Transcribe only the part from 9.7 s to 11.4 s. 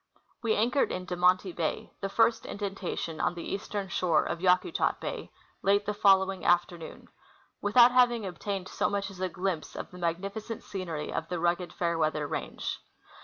of the magnifi cent scenery of the